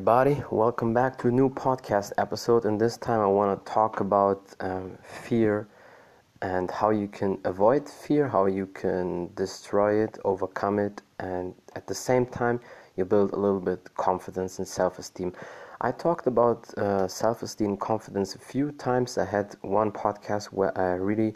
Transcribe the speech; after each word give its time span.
everybody. 0.00 0.42
Welcome 0.50 0.94
back 0.94 1.18
to 1.18 1.28
a 1.28 1.30
new 1.30 1.50
podcast 1.50 2.12
episode. 2.16 2.64
And 2.64 2.80
this 2.80 2.96
time 2.96 3.20
I 3.20 3.26
want 3.26 3.50
to 3.66 3.70
talk 3.70 4.00
about 4.00 4.40
um, 4.60 4.96
fear 5.02 5.68
and 6.40 6.70
how 6.70 6.88
you 6.88 7.06
can 7.06 7.38
avoid 7.44 7.86
fear, 7.86 8.26
how 8.26 8.46
you 8.46 8.64
can 8.68 9.28
destroy 9.34 10.02
it, 10.02 10.18
overcome 10.24 10.78
it, 10.78 11.02
and 11.18 11.54
at 11.76 11.86
the 11.86 11.94
same 11.94 12.24
time, 12.24 12.60
you 12.96 13.04
build 13.04 13.34
a 13.34 13.36
little 13.36 13.60
bit 13.60 13.94
confidence 13.94 14.58
and 14.58 14.66
self 14.66 14.98
esteem. 14.98 15.34
I 15.82 15.92
talked 15.92 16.26
about 16.26 16.72
uh, 16.78 17.06
self 17.06 17.42
esteem 17.42 17.76
confidence 17.76 18.34
a 18.34 18.38
few 18.38 18.72
times. 18.72 19.18
I 19.18 19.26
had 19.26 19.54
one 19.60 19.92
podcast 19.92 20.46
where 20.46 20.72
I 20.78 20.94
really 20.94 21.34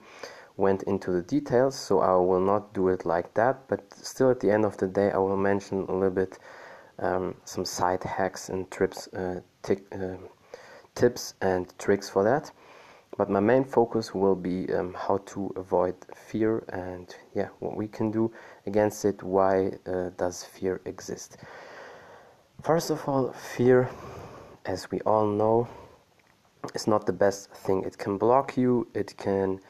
went 0.57 0.85
into 0.85 1.11
the 1.11 1.21
details, 1.21 1.79
so 1.79 2.01
I 2.01 2.13
will 2.13 2.41
not 2.41 2.73
do 2.73 2.89
it 2.89 3.05
like 3.05 3.35
that. 3.35 3.69
But 3.69 3.93
still, 3.93 4.31
at 4.31 4.41
the 4.41 4.51
end 4.51 4.65
of 4.65 4.79
the 4.79 4.87
day, 4.87 5.11
I 5.11 5.19
will 5.19 5.37
mention 5.37 5.81
a 5.87 5.93
little 5.93 6.09
bit 6.09 6.39
um, 6.99 7.35
some 7.45 7.65
side 7.65 8.03
hacks 8.03 8.49
and 8.49 8.71
trips, 8.71 9.09
uh, 9.15 9.41
uh, 9.69 10.17
tips 10.95 11.35
and 11.41 11.73
tricks 11.79 12.09
for 12.09 12.25
that. 12.25 12.51
But 13.17 13.31
my 13.31 13.41
main 13.41 13.65
focus 13.65 14.13
will 14.13 14.35
be 14.35 14.73
um, 14.73 14.95
how 14.95 15.19
to 15.27 15.53
avoid 15.57 15.95
fear 16.15 16.65
and 16.69 17.15
yeah, 17.35 17.49
what 17.61 17.77
we 17.77 17.87
can 17.87 18.11
do 18.11 18.33
against 18.67 19.05
it. 19.05 19.23
Why 19.23 19.73
uh, 19.87 20.11
does 20.17 20.45
fear 20.45 20.81
exist? 20.85 21.37
First 22.63 22.91
of 22.91 23.09
all, 23.09 23.33
fear, 23.33 23.89
as 24.65 24.91
we 24.91 25.01
all 25.03 25.27
know, 25.27 25.69
is 26.75 26.87
not 26.87 27.07
the 27.07 27.13
best 27.13 27.51
thing. 27.51 27.85
It 27.85 27.99
can 27.99 28.19
block 28.19 28.57
you. 28.57 28.89
It 28.95 29.17
can 29.17 29.61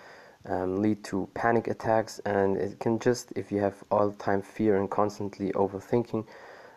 um, 0.47 0.81
lead 0.81 1.03
to 1.05 1.29
panic 1.35 1.69
attacks, 1.69 2.21
and 2.25 2.57
it 2.57 2.79
can 2.79 2.99
just, 2.99 3.33
if 3.37 3.51
you 3.51 3.59
have 3.61 3.83
all 3.91 4.11
the 4.11 4.17
time 4.17 4.43
fear 4.43 4.77
and 4.79 4.91
constantly 4.91 5.53
overthinking 5.53 6.27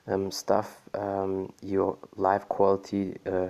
um, 0.08 0.31
stuff, 0.31 0.81
um, 0.94 1.52
your 1.61 1.97
life 2.16 2.47
quality 2.50 3.17
uh, 3.25 3.50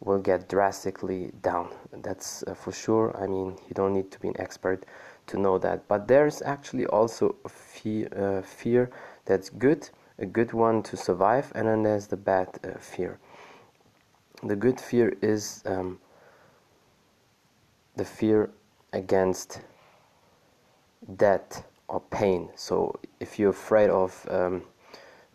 will 0.00 0.18
get 0.18 0.48
drastically 0.48 1.32
down. 1.42 1.68
That's 1.92 2.44
uh, 2.46 2.54
for 2.54 2.72
sure. 2.72 3.16
I 3.20 3.26
mean, 3.26 3.56
you 3.68 3.74
don't 3.74 3.94
need 3.94 4.10
to 4.12 4.20
be 4.20 4.28
an 4.28 4.40
expert 4.40 4.86
to 5.26 5.38
know 5.38 5.58
that. 5.58 5.88
But 5.88 6.08
there's 6.08 6.42
actually 6.42 6.86
also 6.86 7.34
a 7.44 7.48
fear, 7.48 8.08
uh, 8.16 8.42
fear 8.42 8.90
that's 9.24 9.50
good, 9.50 9.88
a 10.18 10.26
good 10.26 10.52
one 10.52 10.82
to 10.84 10.96
survive, 10.96 11.52
and 11.54 11.68
then 11.68 11.82
there's 11.82 12.06
the 12.06 12.16
bad 12.16 12.48
uh, 12.64 12.78
fear. 12.78 13.18
The 14.42 14.56
good 14.56 14.80
fear 14.80 15.16
is 15.20 15.62
um, 15.66 15.98
the 17.96 18.04
fear 18.04 18.50
against 18.92 19.60
death 21.16 21.64
or 21.88 22.00
pain. 22.00 22.50
So 22.54 22.98
if 23.18 23.38
you're 23.38 23.50
afraid 23.50 23.90
of 23.90 24.26
um, 24.30 24.62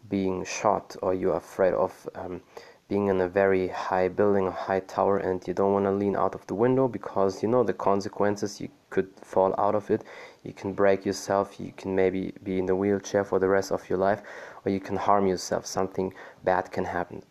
being 0.10 0.44
shot 0.46 0.96
or 1.02 1.14
you're 1.14 1.38
afraid 1.38 1.74
of 1.74 2.10
um, 2.16 2.42
being 2.90 3.08
in 3.08 3.22
a 3.22 3.28
very 3.28 3.70
high 3.70 4.08
building, 4.08 4.48
a 4.48 4.52
high 4.52 4.82
tower, 4.82 5.18
and 5.18 5.48
you 5.48 5.54
don't 5.54 5.74
want 5.74 5.86
to 5.86 5.92
lean 5.92 6.16
out 6.16 6.36
of 6.36 6.46
the 6.48 6.54
window 6.54 6.88
because 6.88 7.42
you 7.42 7.50
know 7.50 7.64
the 7.64 7.74
consequences. 7.74 8.60
You 8.62 8.70
could 8.90 9.10
fall 9.22 9.56
out 9.58 9.74
of 9.74 9.90
it, 9.90 10.04
you 10.44 10.54
can 10.54 10.74
break 10.74 11.06
yourself, 11.06 11.60
you 11.60 11.74
can 11.76 11.96
maybe 11.96 12.34
be 12.44 12.60
in 12.60 12.68
the 12.68 12.76
wheelchair 12.76 13.24
for 13.24 13.40
the 13.40 13.48
rest 13.48 13.72
of 13.72 13.90
your 13.90 13.98
life, 13.98 14.22
or 14.64 14.72
you 14.72 14.80
can 14.80 14.96
harm 14.96 15.26
yourself. 15.26 15.66
Something 15.66 16.14
bad 16.44 16.72
can 16.72 16.86
happen, 16.86 17.24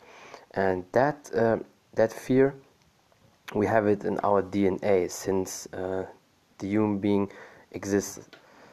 and 0.53 0.85
that 0.93 1.31
uh, 1.35 1.59
that 1.95 2.13
fear, 2.13 2.55
we 3.55 3.67
have 3.67 3.87
it 3.87 4.05
in 4.05 4.19
our 4.25 4.43
DNA 4.43 5.11
since 5.11 5.69
uh, 5.73 6.07
the 6.59 6.67
human 6.67 6.99
being 6.99 7.31
exists, 7.73 8.29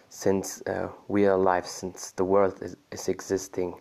since 0.10 0.62
uh, 0.64 0.90
we 1.08 1.26
are 1.26 1.34
alive, 1.34 1.66
since 1.66 2.12
the 2.12 2.24
world 2.24 2.58
is, 2.62 2.76
is 2.92 3.08
existing. 3.08 3.76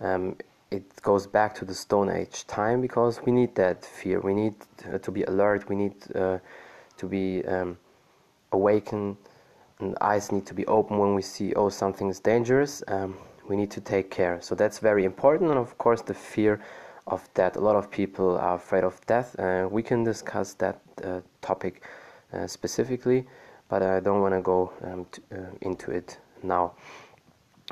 Um, 0.00 0.36
it 0.70 0.84
goes 1.02 1.26
back 1.26 1.54
to 1.56 1.64
the 1.64 1.74
Stone 1.74 2.10
Age 2.10 2.46
time 2.46 2.80
because 2.80 3.20
we 3.24 3.32
need 3.32 3.54
that 3.54 3.84
fear. 3.84 4.20
We 4.20 4.34
need 4.34 4.54
uh, 4.92 4.98
to 4.98 5.10
be 5.10 5.22
alert. 5.24 5.68
We 5.68 5.76
need 5.76 5.94
uh, 6.14 6.38
to 6.96 7.06
be 7.06 7.44
um, 7.46 7.78
awakened, 8.52 9.16
and 9.78 9.96
eyes 10.00 10.32
need 10.32 10.46
to 10.46 10.54
be 10.54 10.66
open 10.66 10.98
when 10.98 11.14
we 11.14 11.22
see 11.22 11.54
oh 11.54 11.68
something 11.68 12.08
is 12.08 12.20
dangerous. 12.20 12.82
Um, 12.88 13.16
we 13.48 13.56
need 13.56 13.70
to 13.70 13.80
take 13.80 14.10
care. 14.10 14.40
So 14.40 14.54
that's 14.54 14.78
very 14.80 15.04
important, 15.04 15.50
and 15.50 15.58
of 15.58 15.78
course 15.78 16.02
the 16.02 16.14
fear 16.14 16.60
of 17.06 17.28
death. 17.34 17.56
A 17.56 17.60
lot 17.60 17.76
of 17.76 17.90
people 17.90 18.36
are 18.36 18.56
afraid 18.56 18.82
of 18.82 19.00
death. 19.06 19.38
Uh, 19.38 19.68
we 19.70 19.82
can 19.82 20.02
discuss 20.02 20.54
that 20.54 20.80
uh, 21.04 21.20
topic 21.40 21.82
uh, 22.32 22.46
specifically, 22.46 23.26
but 23.68 23.82
I 23.82 24.00
don't 24.00 24.20
want 24.20 24.34
to 24.34 24.40
go 24.40 24.72
um, 24.82 25.06
uh, 25.32 25.50
into 25.60 25.90
it 25.90 26.18
now. 26.42 26.74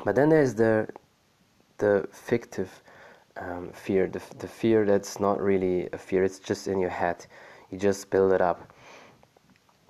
But 0.03 0.15
then 0.15 0.29
there's 0.29 0.53
the 0.55 0.87
the 1.77 2.07
fictive 2.11 2.69
um, 3.37 3.69
fear, 3.73 4.07
the, 4.07 4.21
the 4.39 4.47
fear 4.47 4.85
that's 4.85 5.19
not 5.19 5.41
really 5.41 5.89
a 5.91 5.97
fear, 5.97 6.23
it's 6.23 6.39
just 6.39 6.67
in 6.67 6.79
your 6.79 6.89
head. 6.89 7.25
You 7.69 7.77
just 7.77 8.09
build 8.09 8.31
it 8.31 8.41
up. 8.41 8.71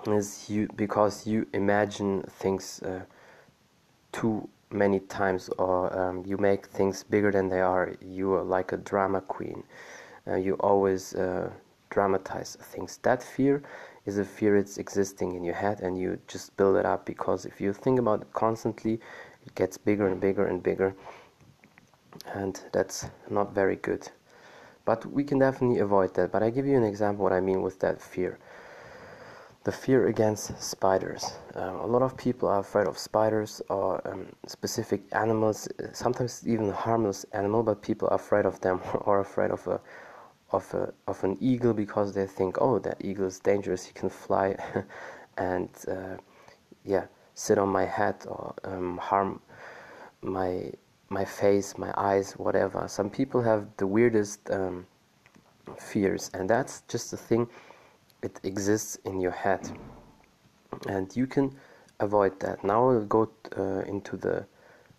Is 0.08 0.50
you 0.50 0.68
because 0.76 1.26
you 1.26 1.48
imagine 1.54 2.24
things 2.24 2.82
uh, 2.84 3.02
too 4.12 4.48
many 4.70 5.00
times, 5.00 5.50
or 5.58 5.98
um, 5.98 6.24
you 6.26 6.38
make 6.38 6.68
things 6.68 7.04
bigger 7.04 7.32
than 7.32 7.50
they 7.50 7.62
are. 7.62 7.96
You 8.02 8.34
are 8.34 8.44
like 8.44 8.72
a 8.72 8.78
drama 8.78 9.22
queen. 9.22 9.64
Uh, 10.28 10.36
you 10.36 10.56
always 10.56 11.16
uh, 11.16 11.50
dramatize 11.90 12.56
things. 12.62 13.00
That 13.04 13.24
fear 13.24 13.64
is 14.06 14.18
a 14.18 14.24
fear 14.24 14.56
it's 14.56 14.78
existing 14.78 15.36
in 15.36 15.44
your 15.44 15.56
head, 15.56 15.82
and 15.82 15.98
you 15.98 16.20
just 16.28 16.56
build 16.58 16.78
it 16.78 16.86
up 16.86 17.06
because 17.06 17.46
if 17.46 17.60
you 17.60 17.74
think 17.74 18.00
about 18.00 18.22
it 18.22 18.34
constantly, 18.34 19.00
it 19.46 19.56
gets 19.56 19.78
bigger 19.78 20.08
and 20.08 20.22
bigger 20.22 20.46
and 20.46 20.62
bigger. 20.62 20.96
And 22.34 22.60
that's 22.72 23.08
not 23.30 23.54
very 23.54 23.76
good. 23.76 24.10
But 24.86 25.06
we 25.06 25.24
can 25.24 25.40
definitely 25.40 25.80
avoid 25.80 26.14
that. 26.14 26.32
But 26.32 26.44
i 26.44 26.50
give 26.50 26.68
you 26.68 26.78
an 26.78 26.84
example 26.84 27.24
what 27.24 27.34
i 27.34 27.40
mean 27.40 27.62
with 27.62 27.80
that 27.80 28.02
fear. 28.02 28.38
The 29.64 29.72
fear 29.72 30.08
against 30.08 30.62
spiders. 30.62 31.26
Um, 31.56 31.78
a 31.78 31.88
lot 31.88 32.04
of 32.04 32.16
people 32.16 32.48
are 32.48 32.60
afraid 32.60 32.86
of 32.86 33.00
spiders 33.00 33.64
or 33.70 34.08
um, 34.08 34.28
specific 34.46 35.02
animals 35.12 35.68
sometimes 35.94 36.48
even 36.48 36.70
harmless 36.70 37.26
animal 37.34 37.64
but 37.64 37.82
people 37.82 38.08
are 38.12 38.16
afraid 38.16 38.46
of 38.46 38.62
them 38.62 38.80
or 39.02 39.22
afraid 39.22 39.50
of 39.50 39.66
a 39.66 39.82
of 40.56 40.74
a 40.74 40.94
of 41.08 41.24
an 41.24 41.38
eagle 41.42 41.74
because 41.74 42.14
they 42.14 42.28
think 42.28 42.58
oh 42.62 42.80
that 42.80 42.98
eagle 43.10 43.28
is 43.28 43.40
dangerous 43.40 43.86
he 43.86 43.94
can 43.94 44.10
fly 44.10 44.56
and 45.38 45.70
uh, 45.88 46.16
yeah 46.84 47.06
sit 47.34 47.58
on 47.58 47.70
my 47.70 47.86
head 47.86 48.16
or 48.28 48.54
um, 48.64 48.98
harm 48.98 49.42
my 50.22 50.72
my 51.10 51.26
face, 51.26 51.78
my 51.78 51.94
eyes, 51.96 52.34
whatever. 52.34 52.88
Some 52.88 53.10
people 53.10 53.42
have 53.42 53.68
the 53.78 53.88
weirdest 53.88 54.50
um, 54.50 54.86
fears, 55.78 56.32
and 56.34 56.50
that's 56.50 56.82
just 56.88 57.14
a 57.14 57.18
thing. 57.18 57.48
It 58.22 58.40
exists 58.44 58.98
in 59.06 59.22
your 59.22 59.32
head, 59.32 59.70
and 60.88 61.16
you 61.16 61.28
can 61.28 61.56
avoid 62.00 62.40
that. 62.40 62.64
Now 62.64 62.88
we'll 62.88 63.06
go 63.06 63.30
uh, 63.58 63.82
into 63.82 64.18
the 64.18 64.46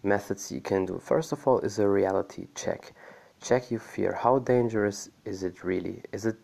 methods 0.03 0.53
you 0.53 0.61
can 0.61 0.87
do. 0.87 0.99
First 0.99 1.33
of 1.33 1.47
all, 1.47 1.59
is 1.61 1.79
a 1.79 1.89
reality 1.89 2.47
check. 2.55 2.93
Check 3.41 3.71
your 3.71 3.81
fear. 3.81 4.13
How 4.13 4.39
dangerous 4.39 5.11
is 5.25 5.43
it 5.43 5.63
really? 5.63 6.03
Is 6.13 6.27
it 6.27 6.37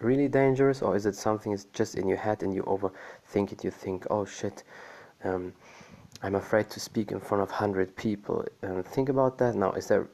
really 0.00 0.28
dangerous, 0.28 0.82
or 0.82 0.96
is 0.96 1.06
it 1.06 1.14
something 1.14 1.52
that's 1.52 1.66
just 1.66 1.94
in 1.96 2.06
your 2.06 2.18
head 2.18 2.42
and 2.42 2.54
you 2.54 2.62
overthink 2.64 3.52
it? 3.52 3.64
You 3.64 3.70
think, 3.70 4.06
oh 4.10 4.24
shit. 4.24 4.64
Um, 5.24 5.52
I'm 6.22 6.36
afraid 6.36 6.70
to 6.70 6.80
speak 6.80 7.12
in 7.12 7.20
front 7.20 7.42
of 7.42 7.50
100 7.50 7.96
people. 7.96 8.44
Um, 8.62 8.82
think 8.82 9.08
about 9.08 9.38
that 9.38 9.54
now. 9.54 9.72
Is 9.72 9.88
that 9.88 10.06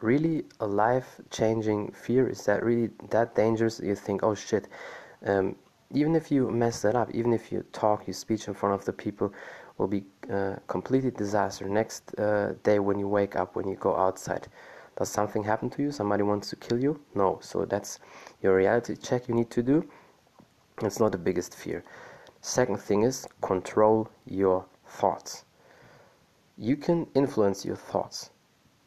really 0.00 0.44
a 0.60 0.66
life 0.66 1.20
changing 1.30 1.92
fear? 1.92 2.28
Is 2.28 2.44
that 2.44 2.64
really 2.64 2.90
that 3.10 3.34
dangerous? 3.34 3.80
You 3.80 3.94
think, 3.94 4.22
oh 4.22 4.34
shit. 4.34 4.68
Um, 5.26 5.56
even 5.92 6.14
if 6.14 6.30
you 6.30 6.50
mess 6.50 6.82
that 6.82 6.94
up, 6.94 7.10
even 7.12 7.32
if 7.32 7.50
you 7.50 7.64
talk, 7.72 8.06
you 8.06 8.12
speech 8.12 8.48
in 8.48 8.54
front 8.54 8.74
of 8.74 8.84
the 8.84 8.92
people, 8.92 9.32
will 9.76 9.88
be 9.88 10.04
uh, 10.30 10.56
completely 10.68 11.10
disaster. 11.10 11.68
Next 11.68 12.14
uh, 12.18 12.52
day 12.62 12.78
when 12.78 12.98
you 12.98 13.08
wake 13.08 13.34
up, 13.34 13.56
when 13.56 13.66
you 13.66 13.76
go 13.76 13.96
outside, 13.96 14.46
does 14.96 15.08
something 15.08 15.44
happen 15.44 15.70
to 15.70 15.82
you? 15.82 15.92
Somebody 15.92 16.22
wants 16.22 16.50
to 16.50 16.56
kill 16.56 16.78
you? 16.78 17.00
No. 17.14 17.38
So 17.42 17.64
that's 17.64 17.98
your 18.42 18.56
reality 18.56 18.96
check 18.96 19.28
you 19.28 19.34
need 19.34 19.50
to 19.50 19.62
do. 19.62 19.88
It's 20.82 21.00
not 21.00 21.12
the 21.12 21.18
biggest 21.18 21.54
fear. 21.54 21.84
Second 22.40 22.78
thing 22.80 23.02
is 23.02 23.26
control 23.42 24.08
your 24.24 24.66
thoughts. 24.86 25.44
You 26.56 26.76
can 26.76 27.06
influence 27.14 27.64
your 27.64 27.76
thoughts. 27.76 28.30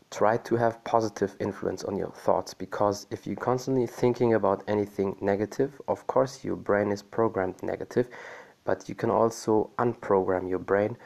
Try 0.10 0.38
to 0.38 0.56
have 0.56 0.84
positive 0.84 1.36
influence 1.40 1.84
on 1.84 1.98
your 1.98 2.12
thoughts 2.12 2.54
because 2.54 3.08
if 3.10 3.26
you're 3.26 3.36
constantly 3.36 3.88
thinking 3.88 4.34
about 4.36 4.64
anything 4.68 5.16
negative, 5.22 5.82
of 5.88 6.06
course 6.06 6.44
your 6.44 6.56
brain 6.56 6.92
is 6.92 7.02
programmed 7.02 7.62
negative, 7.64 8.10
but 8.64 8.88
you 8.88 8.94
can 8.96 9.10
also 9.10 9.72
unprogram 9.80 10.50
your 10.50 10.60
brain 10.60 10.98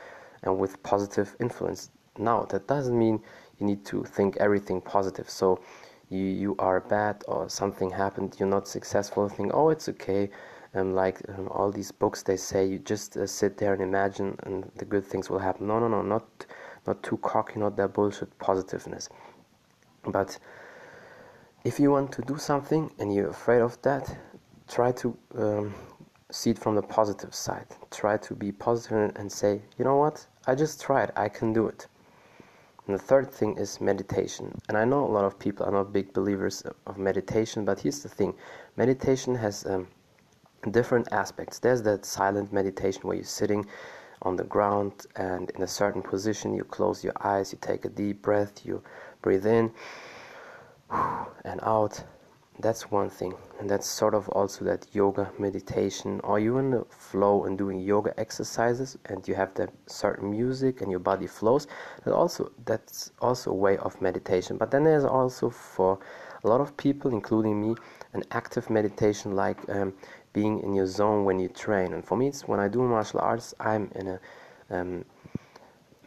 and 0.43 0.59
with 0.59 0.81
positive 0.83 1.35
influence. 1.39 1.89
Now, 2.19 2.43
that 2.49 2.67
doesn't 2.67 2.97
mean 2.97 3.21
you 3.59 3.65
need 3.65 3.85
to 3.85 4.03
think 4.03 4.37
everything 4.37 4.81
positive. 4.81 5.29
So, 5.29 5.59
you, 6.09 6.23
you 6.23 6.55
are 6.59 6.79
bad 6.79 7.23
or 7.27 7.49
something 7.49 7.89
happened, 7.89 8.37
you're 8.39 8.47
not 8.47 8.67
successful, 8.67 9.27
think, 9.27 9.51
oh, 9.53 9.69
it's 9.69 9.89
okay 9.89 10.29
um, 10.73 10.93
like 10.93 11.21
um, 11.29 11.47
all 11.49 11.71
these 11.71 11.91
books 11.91 12.23
they 12.23 12.35
say 12.35 12.65
you 12.65 12.77
just 12.79 13.17
uh, 13.17 13.25
sit 13.25 13.57
there 13.57 13.73
and 13.73 13.81
imagine 13.81 14.37
and 14.43 14.69
the 14.75 14.85
good 14.85 15.05
things 15.05 15.29
will 15.29 15.39
happen 15.39 15.65
no 15.65 15.79
no 15.79 15.87
no 15.87 16.01
not 16.01 16.45
not 16.85 17.01
too 17.01 17.17
cocky 17.17 17.57
not 17.57 17.77
that 17.77 17.93
bullshit 17.93 18.37
positiveness 18.37 19.09
but 20.05 20.37
if 21.63 21.79
you 21.79 21.91
want 21.91 22.11
to 22.13 22.21
do 22.21 22.37
something 22.37 22.89
and 22.99 23.13
you're 23.13 23.29
afraid 23.29 23.61
of 23.61 23.81
that, 23.81 24.17
try 24.69 24.91
to 24.93 25.17
um, 25.37 25.75
see 26.31 26.51
it 26.51 26.59
from 26.59 26.75
the 26.75 26.81
positive 26.81 27.35
side. 27.35 27.67
Try 27.91 28.15
to 28.17 28.35
be 28.35 28.53
positive 28.53 29.11
and 29.17 29.29
say, 29.29 29.61
you 29.77 29.83
know 29.83 29.97
what, 29.97 30.25
I 30.45 30.55
just 30.55 30.81
tried, 30.81 31.11
I 31.15 31.27
can 31.27 31.51
do 31.51 31.67
it. 31.67 31.87
And 32.88 32.95
the 32.95 33.04
third 33.04 33.30
thing 33.30 33.57
is 33.57 33.81
meditation. 33.81 34.57
And 34.69 34.78
I 34.78 34.86
know 34.86 35.06
a 35.06 35.12
lot 35.12 35.25
of 35.25 35.38
people 35.38 35.66
are 35.66 35.72
not 35.72 35.92
big 35.92 36.13
believers 36.13 36.63
of 36.86 36.98
meditation, 36.98 37.66
but 37.66 37.81
here's 37.81 38.00
the 38.00 38.10
thing 38.10 38.34
meditation 38.78 39.36
has 39.36 39.66
um, 39.66 39.88
different 40.72 41.10
aspects. 41.12 41.60
There's 41.60 41.81
that 41.84 42.06
silent 42.06 42.54
meditation 42.54 43.01
where 43.04 43.18
you're 43.18 43.25
sitting 43.25 43.66
on 44.22 44.38
the 44.38 44.45
ground 44.45 45.06
and 45.18 45.50
in 45.51 45.63
a 45.63 45.68
certain 45.68 46.01
position, 46.01 46.54
you 46.54 46.63
close 46.63 47.04
your 47.04 47.13
eyes, 47.22 47.51
you 47.51 47.60
take 47.62 47.84
a 47.84 47.89
deep 47.89 48.22
breath, 48.22 48.66
you 48.66 48.81
breathe 49.22 49.45
in 49.45 49.72
and 50.89 51.60
out 51.62 52.01
that's 52.59 52.89
one 52.89 53.09
thing 53.09 53.33
and 53.59 53.69
that's 53.69 53.88
sort 53.88 54.13
of 54.13 54.27
also 54.30 54.65
that 54.65 54.88
yoga 54.94 55.31
meditation. 55.38 56.19
Or 56.24 56.39
you 56.39 56.57
in 56.57 56.71
the 56.71 56.86
flow 56.89 57.45
and 57.45 57.57
doing 57.57 57.80
yoga 57.80 58.13
exercises 58.19 58.98
and 59.06 59.27
you 59.27 59.36
have 59.36 59.54
that 59.56 59.69
certain 59.88 60.31
music 60.31 60.81
and 60.81 60.89
your 60.89 61.00
body 61.00 61.27
flows? 61.27 61.68
That 62.04 62.13
also 62.13 62.51
that's 62.65 63.12
also 63.21 63.51
a 63.51 63.56
way 63.56 63.77
of 63.77 64.01
meditation. 64.01 64.57
But 64.57 64.71
then 64.71 64.83
there's 64.83 65.06
also 65.06 65.50
for 65.50 66.00
a 66.44 66.48
lot 66.48 66.62
of 66.62 66.75
people 66.77 67.12
including 67.12 67.62
me 67.62 67.75
an 68.13 68.24
active 68.31 68.69
meditation 68.69 69.36
like 69.36 69.57
um, 69.69 69.94
being 70.33 70.60
in 70.62 70.74
your 70.74 70.88
zone 70.88 71.25
when 71.25 71.39
you 71.39 71.50
train. 71.50 71.94
And 71.94 72.06
for 72.06 72.18
me 72.18 72.27
it's 72.27 72.48
when 72.48 72.60
i 72.60 72.68
do 72.68 72.81
martial 72.81 73.19
arts 73.19 73.53
i'm 73.60 73.92
in 73.95 74.07
a 74.07 74.19
um, 74.69 75.06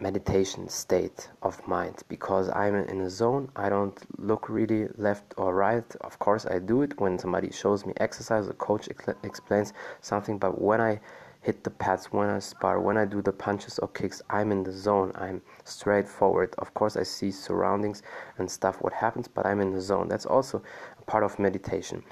meditation 0.00 0.68
state 0.68 1.28
of 1.42 1.66
mind 1.68 2.02
because 2.08 2.48
I'm 2.50 2.74
in 2.74 3.00
a 3.02 3.10
zone. 3.10 3.50
I 3.54 3.68
don't 3.68 3.98
look 4.18 4.48
really 4.48 4.88
left 4.96 5.34
or 5.36 5.54
right. 5.54 5.84
Of 6.00 6.18
course, 6.18 6.46
I 6.46 6.58
do 6.58 6.82
it 6.82 6.98
when 7.00 7.18
somebody 7.18 7.50
shows 7.52 7.84
me 7.84 7.92
exercise, 7.98 8.48
a 8.48 8.54
coach 8.54 8.88
explains 9.22 9.72
something, 10.00 10.38
but 10.38 10.60
when 10.60 10.80
I 10.80 11.00
hit 11.42 11.64
the 11.64 11.70
pads, 11.70 12.06
when 12.06 12.28
I 12.28 12.38
spar, 12.38 12.80
when 12.80 12.96
I 12.96 13.04
do 13.04 13.22
the 13.22 13.32
punches 13.32 13.78
or 13.78 13.88
kicks, 13.88 14.20
I'm 14.28 14.52
in 14.52 14.62
the 14.62 14.72
zone. 14.72 15.12
I'm 15.14 15.40
straightforward. 15.64 16.54
Of 16.58 16.74
course, 16.74 16.96
I 16.96 17.02
see 17.02 17.30
surroundings 17.30 18.02
and 18.38 18.50
stuff, 18.50 18.82
what 18.82 18.92
happens, 18.92 19.28
but 19.28 19.46
I'm 19.46 19.60
in 19.60 19.72
the 19.72 19.80
zone. 19.80 20.08
That's 20.08 20.26
also 20.26 20.62
a 20.98 21.02
part 21.02 21.24
of 21.24 21.38
meditation. 21.38 22.02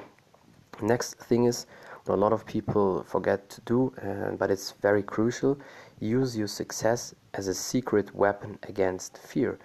Next 0.81 1.15
thing 1.15 1.45
is 1.45 1.67
a 2.15 2.17
lot 2.17 2.33
of 2.33 2.47
people 2.47 3.05
forget 3.05 3.49
to 3.51 3.61
do, 3.63 3.93
uh, 4.03 4.33
but 4.37 4.51
it's 4.51 4.73
very 4.83 5.03
crucial 5.03 5.59
use 6.01 6.37
your 6.37 6.47
success 6.47 7.15
as 7.35 7.49
a 7.49 7.55
secret 7.55 8.15
weapon 8.15 8.59
against 8.65 9.19
fear. 9.19 9.59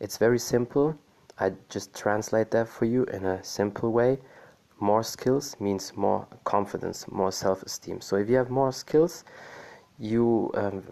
It's 0.00 0.18
very 0.18 0.38
simple. 0.38 0.96
I 1.38 1.52
just 1.68 1.94
translate 1.94 2.50
that 2.52 2.68
for 2.68 2.86
you 2.86 3.04
in 3.04 3.24
a 3.24 3.42
simple 3.44 3.92
way. 3.92 4.18
More 4.80 5.02
skills 5.02 5.56
means 5.60 5.96
more 5.96 6.26
confidence, 6.44 7.08
more 7.08 7.32
self 7.32 7.62
esteem. 7.62 8.00
So 8.00 8.16
if 8.16 8.28
you 8.28 8.36
have 8.36 8.50
more 8.50 8.72
skills, 8.72 9.24
you 9.98 10.50
um, 10.54 10.82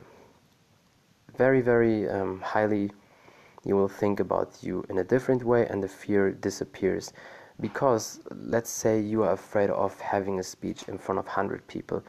very, 1.36 1.60
very 1.60 2.08
um, 2.08 2.40
highly 2.40 2.90
you 3.64 3.76
will 3.76 3.88
think 3.88 4.20
about 4.20 4.62
you 4.62 4.84
in 4.90 4.98
a 4.98 5.04
different 5.04 5.42
way 5.42 5.66
and 5.66 5.82
the 5.82 5.88
fear 5.88 6.30
disappears 6.30 7.12
because 7.60 8.20
let's 8.30 8.70
say 8.70 9.00
you 9.00 9.22
are 9.22 9.32
afraid 9.32 9.70
of 9.70 9.98
having 10.00 10.38
a 10.38 10.42
speech 10.42 10.84
in 10.88 10.98
front 10.98 11.18
of 11.18 11.26
100 11.26 11.66
people 11.68 12.02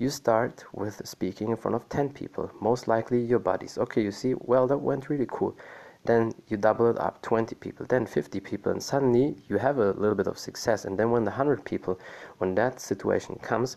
you 0.00 0.08
start 0.08 0.64
with 0.72 1.06
speaking 1.06 1.50
in 1.50 1.58
front 1.58 1.74
of 1.74 1.86
10 1.90 2.08
people, 2.14 2.50
most 2.58 2.88
likely 2.88 3.20
your 3.20 3.38
buddies. 3.38 3.76
Okay, 3.76 4.02
you 4.02 4.10
see, 4.10 4.34
well, 4.34 4.66
that 4.66 4.78
went 4.78 5.10
really 5.10 5.26
cool. 5.30 5.54
Then 6.06 6.32
you 6.48 6.56
double 6.56 6.88
it 6.88 6.98
up 6.98 7.20
20 7.20 7.54
people, 7.56 7.84
then 7.86 8.06
50 8.06 8.40
people, 8.40 8.72
and 8.72 8.82
suddenly 8.82 9.36
you 9.50 9.58
have 9.58 9.76
a 9.76 9.90
little 9.92 10.14
bit 10.14 10.26
of 10.26 10.38
success. 10.38 10.86
And 10.86 10.98
then 10.98 11.10
when 11.10 11.24
the 11.24 11.30
100 11.30 11.66
people, 11.66 12.00
when 12.38 12.54
that 12.54 12.80
situation 12.80 13.36
comes, 13.42 13.76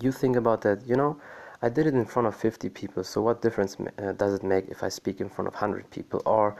you 0.00 0.12
think 0.12 0.36
about 0.36 0.62
that, 0.62 0.80
you 0.88 0.96
know, 0.96 1.20
I 1.60 1.68
did 1.68 1.86
it 1.86 1.94
in 1.94 2.06
front 2.06 2.26
of 2.26 2.34
50 2.34 2.70
people, 2.70 3.04
so 3.04 3.20
what 3.20 3.42
difference 3.42 3.76
uh, 3.98 4.12
does 4.12 4.32
it 4.32 4.42
make 4.42 4.68
if 4.70 4.82
I 4.82 4.88
speak 4.88 5.20
in 5.20 5.28
front 5.28 5.48
of 5.48 5.54
100 5.54 5.90
people? 5.90 6.22
Or 6.24 6.56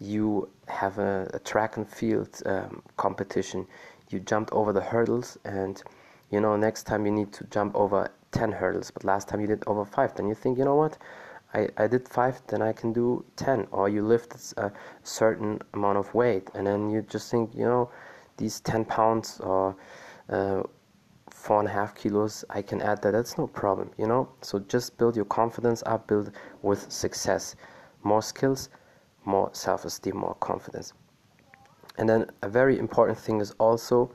you 0.00 0.48
have 0.68 0.98
a, 0.98 1.30
a 1.34 1.38
track 1.38 1.76
and 1.76 1.88
field 1.88 2.42
um, 2.46 2.82
competition, 2.96 3.66
you 4.10 4.20
jumped 4.20 4.52
over 4.52 4.72
the 4.72 4.80
hurdles 4.80 5.38
and 5.44 5.82
you 6.30 6.40
know 6.40 6.56
next 6.56 6.84
time 6.84 7.06
you 7.06 7.12
need 7.12 7.32
to 7.32 7.44
jump 7.44 7.74
over 7.74 8.10
10 8.32 8.52
hurdles 8.52 8.90
but 8.90 9.04
last 9.04 9.28
time 9.28 9.40
you 9.40 9.46
did 9.46 9.62
over 9.66 9.84
5 9.84 10.14
then 10.16 10.28
you 10.28 10.34
think 10.34 10.58
you 10.58 10.64
know 10.64 10.74
what? 10.76 10.98
I, 11.52 11.68
I 11.76 11.86
did 11.86 12.08
5 12.08 12.42
then 12.48 12.62
I 12.62 12.72
can 12.72 12.92
do 12.92 13.24
10 13.36 13.68
or 13.70 13.88
you 13.88 14.02
lift 14.02 14.54
a 14.56 14.72
certain 15.02 15.60
amount 15.72 15.98
of 15.98 16.12
weight 16.14 16.50
and 16.54 16.66
then 16.66 16.90
you 16.90 17.02
just 17.02 17.30
think 17.30 17.54
you 17.54 17.64
know 17.64 17.90
these 18.36 18.60
10 18.60 18.84
pounds 18.84 19.40
or 19.40 19.76
uh, 20.28 20.62
four 21.30 21.60
and 21.60 21.68
a 21.68 21.72
half 21.72 21.94
kilos 21.94 22.44
I 22.50 22.62
can 22.62 22.80
add 22.80 23.02
that. 23.02 23.12
That's 23.12 23.38
no 23.38 23.46
problem 23.46 23.90
you 23.98 24.06
know? 24.06 24.28
So 24.42 24.58
just 24.58 24.98
build 24.98 25.16
your 25.16 25.26
confidence 25.26 25.82
up 25.86 26.06
build 26.06 26.32
with 26.62 26.90
success. 26.90 27.56
More 28.02 28.22
skills 28.22 28.68
more 29.24 29.50
self-esteem 29.52 30.16
more 30.16 30.34
confidence 30.40 30.92
and 31.96 32.08
then 32.08 32.30
a 32.42 32.48
very 32.48 32.78
important 32.78 33.18
thing 33.18 33.40
is 33.40 33.52
also 33.58 34.10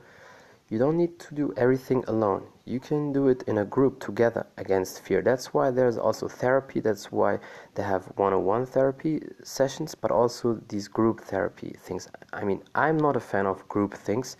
you 0.70 0.78
don't 0.78 0.96
need 0.96 1.18
to 1.18 1.34
do 1.34 1.52
everything 1.56 2.04
alone. 2.06 2.44
You 2.64 2.78
can 2.78 3.12
do 3.12 3.26
it 3.26 3.42
in 3.48 3.58
a 3.58 3.64
group 3.64 3.98
together 3.98 4.46
against 4.56 5.00
fear. 5.00 5.20
That's 5.20 5.52
why 5.52 5.72
there's 5.72 5.98
also 5.98 6.28
therapy. 6.28 6.78
That's 6.78 7.10
why 7.10 7.40
they 7.74 7.82
have 7.82 8.04
one 8.14 8.32
on 8.32 8.44
one 8.44 8.66
therapy 8.66 9.20
sessions, 9.42 9.96
but 9.96 10.12
also 10.12 10.60
these 10.68 10.86
group 10.86 11.22
therapy 11.22 11.74
things. 11.76 12.08
I 12.32 12.44
mean, 12.44 12.62
I'm 12.76 12.98
not 12.98 13.16
a 13.16 13.20
fan 13.20 13.46
of 13.46 13.66
group 13.68 13.94
things, 13.94 14.36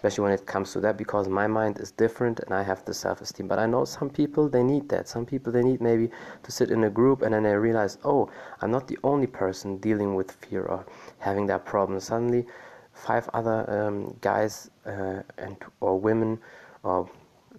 especially 0.00 0.22
when 0.22 0.32
it 0.32 0.46
comes 0.46 0.72
to 0.72 0.80
that, 0.80 0.96
because 0.96 1.28
my 1.28 1.46
mind 1.46 1.78
is 1.78 1.90
different 1.90 2.40
and 2.40 2.54
I 2.54 2.62
have 2.62 2.82
the 2.86 2.94
self 2.94 3.20
esteem. 3.20 3.48
But 3.48 3.58
I 3.58 3.66
know 3.66 3.84
some 3.84 4.08
people, 4.08 4.48
they 4.48 4.62
need 4.62 4.88
that. 4.88 5.08
Some 5.08 5.26
people, 5.26 5.52
they 5.52 5.62
need 5.62 5.82
maybe 5.82 6.08
to 6.42 6.50
sit 6.50 6.70
in 6.70 6.84
a 6.84 6.88
group 6.88 7.20
and 7.20 7.34
then 7.34 7.42
they 7.42 7.54
realize, 7.54 7.98
oh, 8.02 8.30
I'm 8.62 8.70
not 8.70 8.88
the 8.88 8.98
only 9.04 9.26
person 9.26 9.76
dealing 9.76 10.14
with 10.14 10.32
fear 10.32 10.62
or 10.62 10.86
having 11.18 11.44
that 11.48 11.66
problem. 11.66 12.00
Suddenly, 12.00 12.46
five 12.94 13.28
other 13.34 13.68
um, 13.68 14.16
guys 14.22 14.70
uh, 14.86 15.20
and 15.36 15.56
or 15.80 16.00
women 16.00 16.38
or 16.82 17.06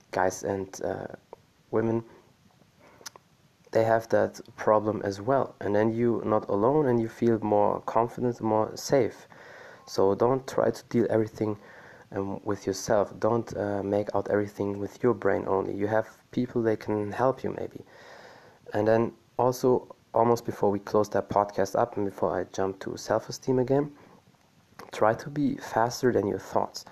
guys 0.10 0.42
and 0.42 0.82
uh, 0.84 1.06
women 1.70 2.04
they 3.72 3.84
have 3.84 4.10
that 4.10 4.42
problem 4.58 5.02
as 5.06 5.22
well 5.22 5.56
and 5.62 5.74
then 5.76 5.94
you're 5.94 6.26
not 6.26 6.48
alone 6.50 6.88
and 6.88 7.00
you 7.00 7.08
feel 7.08 7.40
more 7.40 7.80
confident 7.82 8.42
more 8.42 8.70
safe 8.76 9.28
so 9.88 10.14
don't 10.16 10.46
try 10.48 10.70
to 10.70 10.84
deal 10.90 11.08
everything 11.10 11.58
um, 12.14 12.40
with 12.44 12.68
yourself 12.68 13.14
don't 13.20 13.56
uh, 13.58 13.82
make 13.84 14.10
out 14.16 14.30
everything 14.30 14.80
with 14.80 15.02
your 15.04 15.14
brain 15.14 15.44
only 15.48 15.74
you 15.74 15.88
have 15.88 16.08
people 16.32 16.62
that 16.62 16.80
can 16.80 17.12
help 17.12 17.44
you 17.44 17.56
maybe 17.60 17.84
and 18.74 18.88
then 18.88 19.12
also 19.38 19.96
almost 20.14 20.46
before 20.46 20.70
we 20.70 20.80
close 20.80 21.10
that 21.10 21.30
podcast 21.30 21.80
up 21.80 21.98
and 21.98 22.06
before 22.06 22.38
i 22.38 22.44
jump 22.54 22.80
to 22.80 22.96
self-esteem 22.98 23.60
again 23.60 23.92
try 24.92 25.14
to 25.14 25.30
be 25.30 25.56
faster 25.58 26.12
than 26.12 26.28
your 26.28 26.40
thoughts. 26.40 26.86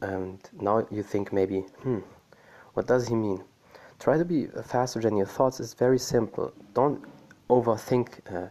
And 0.00 0.38
now 0.60 0.86
you 0.90 1.02
think 1.02 1.32
maybe, 1.32 1.60
hmm, 1.82 2.00
what 2.74 2.86
does 2.86 3.08
he 3.08 3.14
mean? 3.14 3.42
Try 3.98 4.18
to 4.18 4.24
be 4.24 4.46
faster 4.46 5.00
than 5.00 5.16
your 5.16 5.26
thoughts 5.26 5.60
It's 5.60 5.74
very 5.74 5.98
simple. 5.98 6.52
Don't 6.74 7.04
overthink 7.48 8.08
uh, 8.34 8.48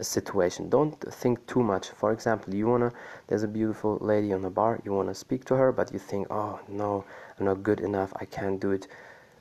situation. 0.00 0.68
Don't 0.68 0.98
think 1.12 1.46
too 1.46 1.62
much. 1.62 1.88
For 1.90 2.12
example, 2.12 2.54
you 2.54 2.66
wanna 2.66 2.92
there's 3.26 3.42
a 3.42 3.48
beautiful 3.48 3.98
lady 4.00 4.32
on 4.32 4.42
the 4.42 4.50
bar, 4.50 4.80
you 4.84 4.92
wanna 4.92 5.14
speak 5.14 5.44
to 5.46 5.56
her, 5.56 5.72
but 5.72 5.92
you 5.92 5.98
think, 5.98 6.26
oh 6.30 6.60
no, 6.68 7.04
I'm 7.38 7.46
not 7.46 7.62
good 7.62 7.80
enough, 7.80 8.12
I 8.16 8.24
can't 8.24 8.60
do 8.60 8.70
it. 8.72 8.88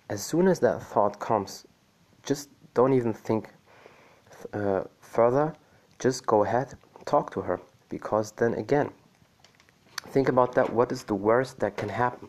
As 0.09 0.23
soon 0.23 0.47
as 0.47 0.59
that 0.59 0.83
thought 0.83 1.19
comes, 1.19 1.65
just 2.23 2.49
don't 2.73 2.93
even 2.93 3.13
think 3.13 3.49
uh, 4.53 4.83
further. 4.99 5.53
Just 5.99 6.25
go 6.25 6.43
ahead, 6.43 6.75
talk 7.05 7.31
to 7.31 7.41
her 7.41 7.59
because 7.89 8.31
then 8.31 8.53
again 8.55 8.89
think 10.07 10.29
about 10.29 10.55
that 10.55 10.71
what 10.73 10.91
is 10.91 11.03
the 11.03 11.15
worst 11.15 11.59
that 11.59 11.77
can 11.77 11.89
happen 11.89 12.27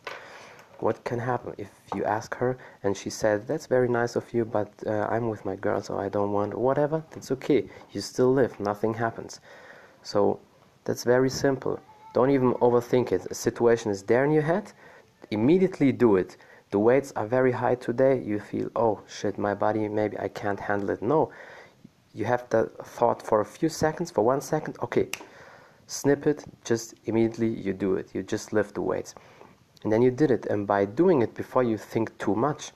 what 0.83 1.03
can 1.05 1.19
happen 1.19 1.53
if 1.57 1.69
you 1.95 2.03
ask 2.03 2.35
her? 2.35 2.57
And 2.83 2.95
she 2.97 3.09
said 3.09 3.47
that's 3.47 3.67
very 3.67 3.87
nice 3.87 4.15
of 4.17 4.25
you 4.33 4.43
but 4.43 4.69
uh, 4.85 5.07
i'm 5.13 5.29
with 5.29 5.45
my 5.45 5.55
girl 5.55 5.81
so 5.81 5.97
i 5.97 6.09
don't 6.09 6.33
want 6.33 6.53
whatever 6.57 7.03
that's 7.11 7.31
okay. 7.31 7.69
You 7.93 8.01
still 8.01 8.31
live. 8.33 8.59
Nothing 8.59 8.93
happens. 8.93 9.39
So 10.01 10.39
that's 10.83 11.03
very 11.03 11.29
simple. 11.29 11.79
Don't 12.13 12.31
even 12.31 12.53
overthink 12.55 13.11
it. 13.11 13.25
A 13.31 13.35
situation 13.35 13.91
is 13.91 14.03
there 14.03 14.25
in 14.25 14.31
your 14.31 14.43
head. 14.43 14.73
Immediately 15.31 15.91
do 15.93 16.17
it. 16.17 16.37
The 16.71 16.79
weights 16.79 17.13
are 17.15 17.27
very 17.27 17.53
high 17.53 17.75
today. 17.75 18.21
You 18.21 18.39
feel 18.39 18.69
oh 18.75 18.99
shit 19.07 19.37
my 19.37 19.53
body 19.53 19.87
maybe 19.87 20.17
i 20.19 20.27
can't 20.27 20.59
handle 20.59 20.89
it. 20.89 21.01
No. 21.01 21.31
You 22.13 22.25
have 22.25 22.43
the 22.49 22.63
thought 22.95 23.21
for 23.21 23.39
a 23.41 23.45
few 23.45 23.69
seconds 23.69 24.11
for 24.11 24.23
one 24.23 24.41
second. 24.41 24.75
Okay. 24.83 25.07
Snip 25.87 26.27
it. 26.27 26.43
Just 26.65 26.95
immediately 27.05 27.47
you 27.65 27.73
do 27.73 27.95
it. 27.95 28.07
You 28.13 28.21
just 28.23 28.51
lift 28.51 28.75
the 28.75 28.81
weights. 28.81 29.15
And 29.83 29.91
then 29.91 30.01
you 30.01 30.11
did 30.11 30.31
it. 30.31 30.45
And 30.45 30.65
by 30.65 30.85
doing 30.85 31.21
it 31.21 31.33
before 31.35 31.63
you 31.63 31.77
think 31.77 32.17
too 32.17 32.35
much 32.35 32.71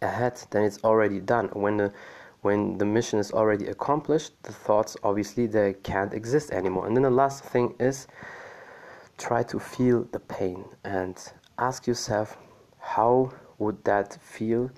ahead, 0.00 0.40
then 0.50 0.64
it's 0.64 0.82
already 0.84 1.20
done. 1.20 1.48
When 1.52 1.76
the 1.76 1.92
when 2.42 2.78
the 2.78 2.84
mission 2.84 3.20
is 3.20 3.30
already 3.30 3.66
accomplished, 3.68 4.32
the 4.42 4.52
thoughts 4.52 4.96
obviously 5.04 5.46
they 5.46 5.74
can't 5.74 6.12
exist 6.12 6.50
anymore. 6.50 6.86
And 6.86 6.96
then 6.96 7.04
the 7.04 7.10
last 7.10 7.44
thing 7.44 7.74
is 7.78 8.08
try 9.16 9.44
to 9.44 9.58
feel 9.60 10.04
the 10.10 10.18
pain 10.18 10.64
and 10.84 11.16
ask 11.58 11.86
yourself 11.86 12.36
how 12.78 13.32
would 13.58 13.84
that 13.84 14.18
feel 14.20 14.70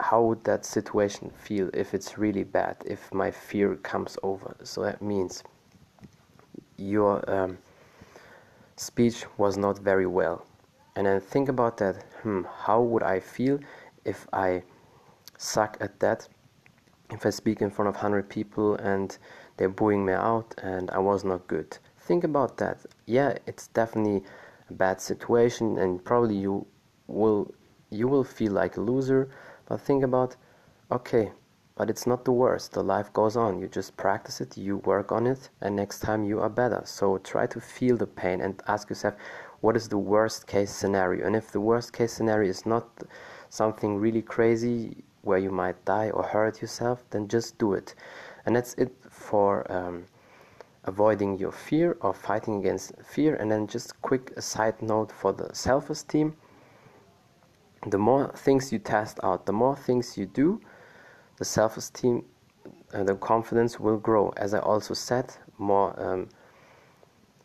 how 0.00 0.22
would 0.22 0.44
that 0.44 0.66
situation 0.66 1.30
feel 1.30 1.70
if 1.72 1.94
it's 1.94 2.18
really 2.18 2.42
bad 2.42 2.76
if 2.84 3.12
my 3.14 3.30
fear 3.30 3.76
comes 3.76 4.18
over 4.22 4.54
so 4.62 4.82
that 4.82 5.00
means 5.00 5.42
your 6.76 7.24
um, 7.30 7.56
speech 8.82 9.24
was 9.38 9.56
not 9.56 9.78
very 9.78 10.06
well. 10.06 10.44
And 10.96 11.06
then 11.06 11.20
think 11.20 11.48
about 11.48 11.76
that 11.78 12.04
hmm 12.22 12.42
how 12.64 12.82
would 12.82 13.02
i 13.02 13.18
feel 13.20 13.58
if 14.04 14.26
i 14.32 14.62
suck 15.38 15.76
at 15.80 16.00
that? 16.00 16.28
If 17.10 17.24
i 17.24 17.30
speak 17.30 17.62
in 17.62 17.70
front 17.70 17.88
of 17.88 17.94
100 17.94 18.28
people 18.28 18.74
and 18.76 19.16
they're 19.56 19.68
booing 19.68 20.04
me 20.04 20.12
out 20.12 20.54
and 20.62 20.90
i 20.90 20.98
was 20.98 21.24
not 21.24 21.46
good. 21.46 21.78
Think 21.98 22.24
about 22.24 22.56
that. 22.58 22.84
Yeah 23.06 23.38
it's 23.46 23.68
definitely 23.68 24.22
a 24.68 24.72
bad 24.72 25.00
situation 25.00 25.78
and 25.78 26.04
probably 26.04 26.36
you 26.36 26.66
will 27.06 27.54
you 27.90 28.08
will 28.08 28.24
feel 28.24 28.52
like 28.52 28.76
a 28.76 28.80
loser. 28.80 29.28
But 29.66 29.80
think 29.80 30.02
about 30.02 30.36
okay 30.90 31.32
but 31.74 31.88
it's 31.88 32.06
not 32.06 32.24
the 32.24 32.32
worst. 32.32 32.72
The 32.72 32.82
life 32.82 33.12
goes 33.12 33.36
on. 33.36 33.60
You 33.60 33.68
just 33.68 33.96
practice 33.96 34.40
it 34.40 34.56
you 34.56 34.78
work 34.78 35.10
on 35.10 35.26
it 35.26 35.48
and 35.60 35.74
next 35.74 36.00
time 36.00 36.24
you 36.24 36.40
are 36.40 36.50
better. 36.50 36.82
So 36.84 37.18
try 37.18 37.46
to 37.46 37.60
feel 37.60 37.96
the 37.96 38.06
pain 38.06 38.40
and 38.40 38.62
ask 38.66 38.90
yourself 38.90 39.14
what 39.60 39.76
is 39.76 39.88
the 39.88 39.98
worst 39.98 40.46
case 40.46 40.70
scenario? 40.70 41.26
And 41.26 41.36
if 41.36 41.52
the 41.52 41.60
worst 41.60 41.92
case 41.92 42.12
scenario 42.12 42.50
is 42.50 42.66
not 42.66 42.88
something 43.48 43.96
really 43.96 44.22
crazy 44.22 45.04
where 45.22 45.38
you 45.38 45.50
might 45.50 45.82
die 45.84 46.10
or 46.10 46.24
hurt 46.24 46.60
yourself 46.60 47.04
then 47.10 47.28
just 47.28 47.58
do 47.58 47.72
it. 47.72 47.94
And 48.44 48.54
that's 48.54 48.74
it 48.74 48.94
for 49.08 49.70
um, 49.72 50.04
avoiding 50.84 51.38
your 51.38 51.52
fear 51.52 51.96
or 52.00 52.12
fighting 52.12 52.58
against 52.58 52.92
fear. 53.02 53.36
And 53.36 53.50
then 53.50 53.66
just 53.66 54.00
quick 54.02 54.32
side 54.40 54.82
note 54.82 55.10
for 55.10 55.32
the 55.32 55.54
self-esteem. 55.54 56.36
The 57.86 57.98
more 57.98 58.32
things 58.36 58.72
you 58.72 58.78
test 58.78 59.18
out 59.22 59.46
the 59.46 59.52
more 59.52 59.74
things 59.74 60.18
you 60.18 60.26
do 60.26 60.60
the 61.42 61.46
self-esteem 61.46 62.24
and 62.92 63.08
the 63.08 63.16
confidence 63.16 63.80
will 63.80 63.98
grow. 64.08 64.32
As 64.36 64.54
i 64.54 64.60
also 64.60 64.94
said 64.94 65.26
more 65.58 65.88
um, 66.04 66.28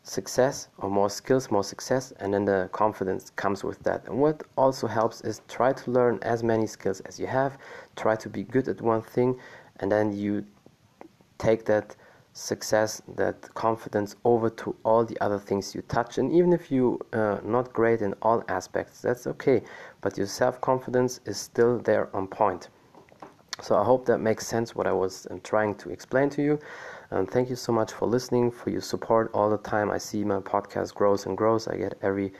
success 0.04 0.68
or 0.78 0.88
more 0.88 1.10
skills 1.10 1.50
more 1.50 1.64
success 1.64 2.12
and 2.20 2.32
then 2.32 2.44
the 2.44 2.68
confidence 2.70 3.32
comes 3.42 3.64
with 3.64 3.80
that. 3.82 4.06
And 4.06 4.16
what 4.24 4.44
also 4.56 4.86
helps 4.86 5.20
is 5.22 5.42
try 5.48 5.72
to 5.72 5.90
learn 5.90 6.20
as 6.22 6.44
many 6.44 6.68
skills 6.76 7.00
as 7.08 7.18
you 7.18 7.26
have 7.26 7.58
try 7.96 8.14
to 8.24 8.28
be 8.28 8.44
good 8.44 8.68
at 8.68 8.80
one 8.80 9.02
thing 9.02 9.30
and 9.80 9.90
then 9.90 10.06
you 10.12 10.44
take 11.38 11.64
that 11.64 11.96
success 12.32 13.02
that 13.16 13.52
confidence 13.54 14.14
over 14.24 14.48
to 14.62 14.76
all 14.84 15.04
the 15.04 15.18
other 15.20 15.40
things 15.40 15.74
you 15.74 15.82
touch. 15.96 16.18
And 16.18 16.30
even 16.38 16.52
if 16.52 16.70
you 16.70 17.00
uh, 17.12 17.38
not 17.42 17.72
great 17.72 18.00
in 18.00 18.14
all 18.22 18.44
aspects 18.48 19.00
that's 19.00 19.26
okay. 19.26 19.58
But 20.02 20.16
your 20.16 20.28
self-confidence 20.28 21.18
is 21.24 21.36
still 21.36 21.80
there 21.80 22.14
on 22.14 22.28
point 22.28 22.68
so 23.60 23.76
i 23.76 23.84
hope 23.84 24.06
that 24.06 24.18
makes 24.18 24.46
sense 24.46 24.74
what 24.74 24.86
i 24.86 24.92
was 24.92 25.26
um, 25.30 25.40
trying 25.40 25.74
to 25.74 25.90
explain 25.90 26.30
to 26.30 26.42
you. 26.42 26.58
And 27.10 27.30
thank 27.30 27.48
you 27.48 27.56
so 27.56 27.72
much 27.72 27.92
for 27.92 28.06
listening 28.06 28.50
for 28.50 28.68
your 28.68 28.82
support. 28.82 29.30
All 29.32 29.48
the 29.48 29.58
time 29.58 29.90
i 29.90 29.98
see 29.98 30.24
my 30.24 30.40
podcast 30.40 30.94
grows 30.94 31.26
and 31.26 31.36
grows. 31.36 31.66
I 31.66 31.76
get 31.76 31.96
every 32.02 32.32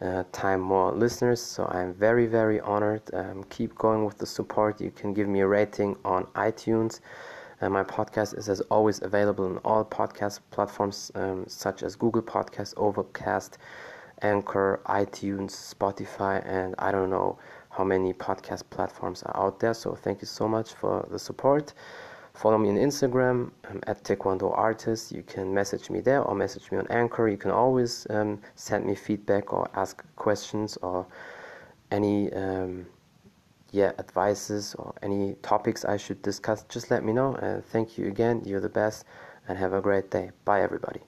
uh, 0.00 0.24
time 0.32 0.60
more 0.60 0.92
listeners. 0.92 1.40
So 1.40 1.66
i'm 1.66 1.92
very 1.94 2.26
very 2.26 2.60
honored. 2.60 3.02
Um, 3.12 3.44
keep 3.50 3.74
going 3.74 4.04
with 4.04 4.18
the 4.18 4.26
support. 4.26 4.80
You 4.80 4.90
can 4.90 5.12
give 5.12 5.28
me 5.28 5.40
a 5.40 5.46
rating 5.46 5.96
on 6.04 6.24
itunes. 6.34 7.00
And 7.60 7.72
my 7.72 7.84
podcast 7.84 8.36
is, 8.36 8.50
as 8.50 8.60
always, 8.62 9.00
available 9.00 9.46
on 9.46 9.58
all 9.58 9.82
podcast 9.84 10.40
platforms 10.50 11.10
um, 11.14 11.44
such 11.48 11.82
as 11.82 11.96
Google 11.96 12.20
Podcast, 12.20 12.74
Overcast, 12.76 13.56
Anchor, 14.20 14.80
iTunes, 14.86 15.52
Spotify, 15.74 16.46
and 16.46 16.74
I 16.78 16.92
don't 16.92 17.08
know 17.08 17.38
how 17.76 17.84
many 17.84 18.12
podcast 18.12 18.62
platforms 18.70 19.22
are 19.24 19.36
out 19.36 19.60
there. 19.60 19.74
So 19.74 19.94
thank 19.94 20.20
you 20.22 20.26
so 20.26 20.48
much 20.48 20.72
for 20.72 21.06
the 21.10 21.18
support. 21.18 21.74
Follow 22.34 22.58
me 22.58 22.68
on 22.68 22.76
Instagram 22.76 23.50
um, 23.70 23.80
at 23.86 24.04
Taekwondo 24.04 24.56
Artist. 24.56 25.12
You 25.12 25.22
can 25.22 25.52
message 25.52 25.88
me 25.90 26.00
there 26.00 26.22
or 26.22 26.34
message 26.34 26.70
me 26.70 26.78
on 26.78 26.86
Anchor. 26.88 27.28
You 27.28 27.38
can 27.38 27.50
always 27.50 28.06
um, 28.10 28.40
send 28.54 28.84
me 28.84 28.94
feedback 28.94 29.52
or 29.52 29.68
ask 29.74 30.04
questions 30.16 30.76
or 30.82 31.06
any 31.90 32.32
um, 32.32 32.86
yeah 33.72 33.92
advices 33.98 34.74
or 34.74 34.94
any 35.02 35.34
topics 35.42 35.84
I 35.84 35.96
should 35.96 36.22
discuss, 36.22 36.64
just 36.68 36.90
let 36.90 37.04
me 37.04 37.12
know. 37.12 37.34
And 37.34 37.64
thank 37.64 37.98
you 37.98 38.06
again. 38.06 38.42
You're 38.44 38.60
the 38.60 38.68
best, 38.68 39.04
and 39.48 39.58
have 39.58 39.72
a 39.72 39.80
great 39.80 40.10
day. 40.10 40.30
Bye, 40.44 40.62
everybody. 40.62 41.00